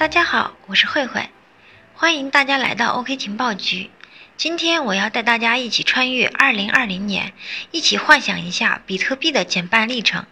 [0.00, 1.28] 大家好，我是慧慧，
[1.92, 3.90] 欢迎大家来到 OK 情报局。
[4.38, 7.34] 今天我要带大家一起穿越2020年，
[7.70, 10.24] 一起幻想一下比特币的减半历程。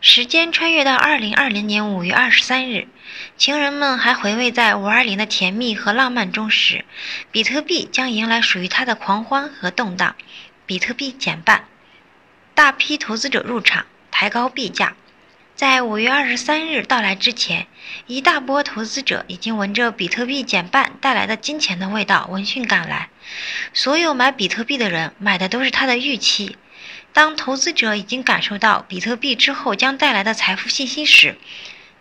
[0.00, 2.88] 时间穿越到2020年5月23日，
[3.36, 6.86] 情人们还回味在520的甜蜜和浪漫中时，
[7.30, 10.16] 比特币将迎来属于它的狂欢和动荡。
[10.64, 11.66] 比特币减半，
[12.54, 14.96] 大批投资者入场，抬高币价。
[15.54, 17.66] 在五月二十三日到来之前，
[18.06, 23.10] 一大波投资者已经闻着比特币减半带来的金钱的味道闻讯赶来。
[23.74, 26.56] 所有买比特币的人买的都是他的预期。
[27.12, 31.36] 当投资者已经感受到比特币之后将带来的财富信息时，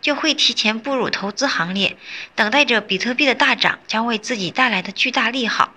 [0.00, 1.96] 就会提前步入投资行列，
[2.36, 5.74] 等待着比特币的大涨将为自己带来的巨大利好。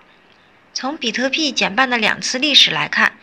[0.72, 3.18] 从比特币减半的两次历史来看，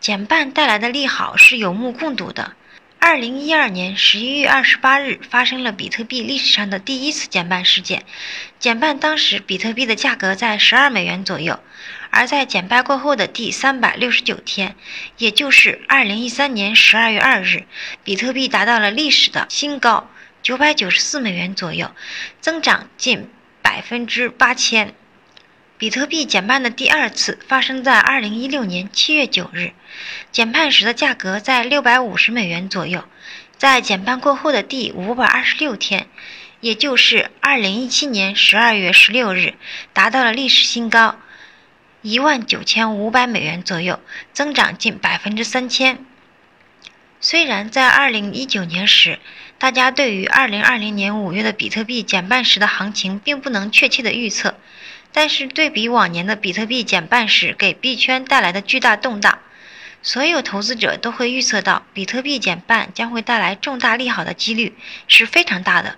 [0.00, 2.54] 减半带来的利好是有目共睹的。
[2.98, 8.04] 二零一二年十一月二十八日，发生了比特币历史上的第一次减半事件。
[8.58, 11.60] 减半当时，比特币的价格在十二美元左右。
[12.10, 14.76] 而在减半过后的第三百六十九天，
[15.18, 17.66] 也就是二零一三年十二月二日，
[18.04, 20.08] 比特币达到了历史的新高，
[20.42, 21.90] 九百九十四美元左右，
[22.40, 23.28] 增长近
[23.62, 24.94] 百分之八千。
[25.84, 29.74] 比特币减半的第二次发生在二零一六年七月九日，
[30.32, 33.04] 减半时的价格在六百五十美元左右。
[33.58, 36.06] 在减半过后的第五百二十六天，
[36.60, 39.52] 也就是二零一七年十二月十六日，
[39.92, 41.16] 达到了历史新高，
[42.00, 44.00] 一万九千五百美元左右，
[44.32, 45.98] 增长近百分之三千。
[47.20, 49.18] 虽然在二零一九年时，
[49.58, 54.54] 大家对于二零二零年五月的比特币减半时的行情并不能确切的预测。
[55.16, 59.38] 但是对比往年的比特币减半时给币圈带来的巨大动荡，
[60.02, 65.96] 所有投资者都会预测到比特币减半将会带来重大利好的几率是非常大的。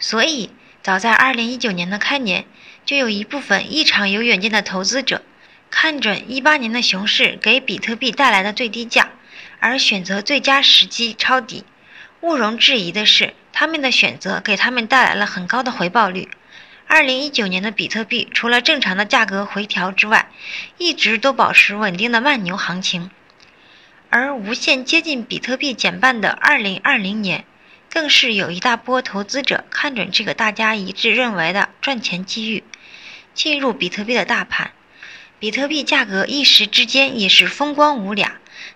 [0.00, 0.50] 所以，
[0.82, 2.44] 早在2019年的开年，
[2.84, 5.22] 就有一部分异常有远见的投资者，
[5.70, 9.10] 看准18年的熊市给比特币带来的最低价，
[9.60, 11.64] 而选择最佳时机抄底。
[12.20, 16.28] 毋容置疑的是，他们的选择给他们带来了很高的回报率。
[16.94, 20.28] 二零一九年的比特币除了正常的价格回调之外，
[20.76, 23.10] 一直都保持稳定的慢牛行情。
[24.10, 27.46] 而无限接近比特币减半的二零二零年，
[27.88, 32.62] 更是有一大波投资者看准这个大家一致认为的赚钱机遇，
[33.32, 34.72] 进入比特币的大盘。
[35.38, 38.32] 比特币价格一时之间也是风光无两，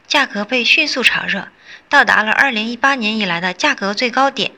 [0.06, 1.48] 价格被迅速炒热，
[1.90, 4.52] 到达了二零一八年以来的价格最高点。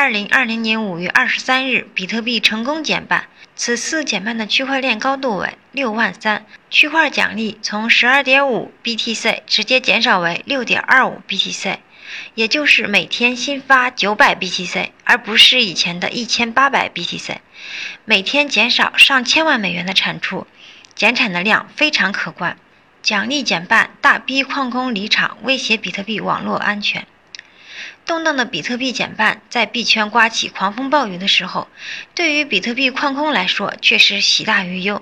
[0.00, 3.28] 二零二零年五月二十三日，比特币成功减半。
[3.54, 11.76] 此次减半的区块链高度为六万三，区块奖励从十二点五 BTC 直接减少为六点二五 BTC，
[12.34, 17.36] 也就是每天新发九百 BTC，而不是以前的一千八百 BTC。
[18.06, 20.46] 每天减少上千万美元的产出，
[20.94, 22.56] 减产的量非常可观。
[23.02, 27.06] 奖励减半，大批矿工离场，威胁比特币网络安全。
[28.10, 31.68] 动荡的比特币减半，在币圈刮起狂风暴雨的时候，
[32.12, 35.00] 对于比特币矿工来说却是喜大于忧。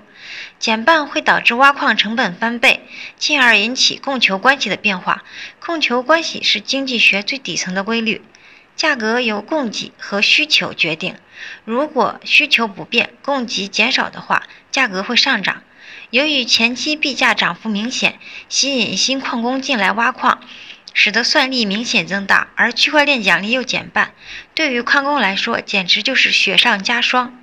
[0.59, 2.85] 减半会导致挖矿成本翻倍，
[3.17, 5.23] 进而引起供求关系的变化。
[5.59, 8.21] 供求关系是经济学最底层的规律，
[8.75, 11.15] 价格由供给和需求决定。
[11.65, 15.63] 如果需求不变，供给减少的话，价格会上涨。
[16.11, 20.39] 由于前期币价涨幅明显，吸引新矿工进来挖矿。
[21.01, 24.11] 使得算力明显增大，而区块链奖励又减半，
[24.53, 27.41] 对于矿工来说简直就是雪上加霜。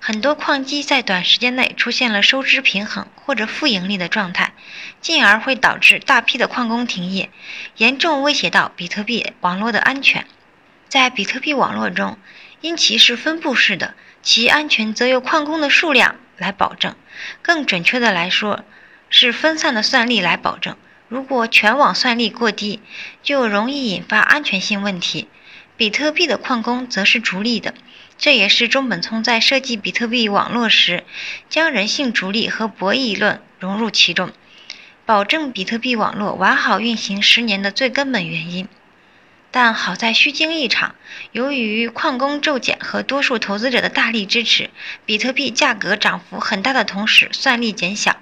[0.00, 4.52] 很多矿机在短时间内出现了收支平衡或者负盈利的状态，
[5.00, 7.30] 进而会导致大批的矿工停业，
[7.76, 10.26] 严重威胁到比特币网络的安全。
[10.88, 12.18] 在比特币网络中，
[12.60, 13.94] 因其是分布式的，
[14.24, 16.96] 其安全则由矿工的数量来保证，
[17.42, 18.64] 更准确的来说，
[19.08, 20.76] 是分散的算力来保证。
[21.08, 22.80] 如果全网算力过低，
[23.22, 25.26] 就容易引发安全性问题。
[25.76, 27.72] 比特币的矿工则是逐利的，
[28.18, 31.04] 这也是中本聪在设计比特币网络时，
[31.48, 34.32] 将人性逐利和博弈论融入其中，
[35.06, 38.68] 保证比特币网络完好运行十年的最根本原因。
[39.50, 40.94] 但好在虚惊一场，
[41.32, 44.68] 由于矿工骤减和多数投资者的大力支持，
[45.06, 48.16] 比特币价格涨幅很大的同时，算力减小，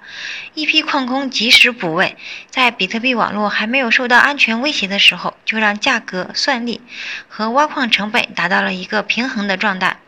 [0.53, 2.15] 一批矿工及时补位，
[2.49, 6.81] 在比特币网络还没有受到安全威胁的时候，就让价格、算力
[7.27, 9.99] 和挖矿成本达到了一个平衡的状态，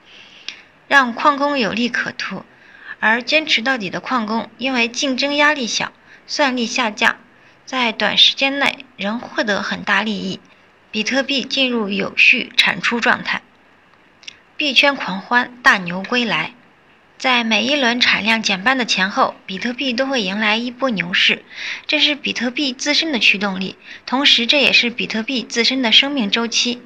[0.88, 2.46] 让矿工有利可图。
[3.02, 5.94] 而坚持到底的矿工，因为竞争压力小，
[6.28, 7.16] 算力下降，
[7.66, 10.42] 在短时间内仍获得很大利益。
[10.92, 13.44] 比特币进入有序产出状态。
[14.58, 16.54] 币圈狂欢，大牛归来。
[17.20, 21.44] 在每一轮产量减半的前后，比特币都会迎来一波牛市，
[21.86, 23.76] 这是比特币自身的驱动力，
[24.08, 26.82] 同时这也是比特币自身的生命周期。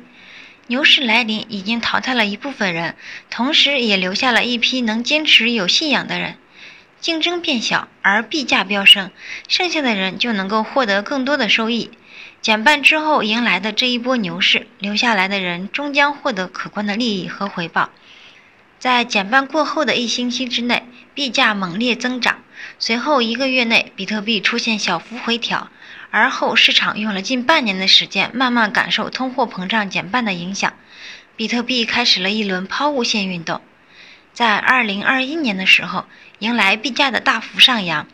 [0.68, 2.96] 牛市来临，已经淘汰了一部分人，
[3.30, 6.38] 同时也留下了一批能坚持、有信仰的人。
[7.00, 9.12] 竞争变小，而币价飙升，
[9.48, 11.92] 剩下的人就能够获得更多的收益。
[12.44, 17.90] 减半之后迎来的这一波牛市，留下来的人终将获得可观的利益和回报。
[18.80, 22.40] 在减半过后的一星期之内，币价猛烈增长。
[22.80, 25.70] 随后一个月内，比特币出现小幅回调。
[26.12, 30.74] 而后市场用了近半年的时间，慢慢感受通货膨胀减半的影响，
[31.38, 33.62] 比特币开始了一轮抛物线运动。
[34.34, 36.08] 在2021年的时候，
[36.40, 38.06] 迎来币价的大幅上扬，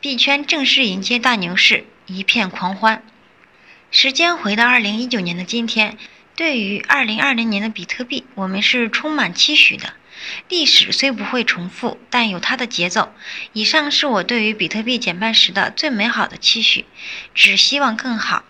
[0.00, 3.02] 币圈正式迎接大牛市，一片狂欢。
[3.94, 5.98] 时间回到2019年的今天，
[6.34, 9.92] 对于2020年的比特币，我们是充满期许的。
[10.48, 13.12] 历史虽不会重复，但有它的节奏。
[13.52, 16.86] 以上是我对于比特币减半时的最美好的期许，
[17.34, 18.44] 只希望更好。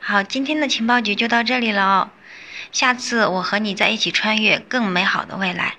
[0.00, 2.10] 好，今天的情报局就到这里了哦，
[2.72, 5.74] 下次我和你在一起穿越更美好的未来。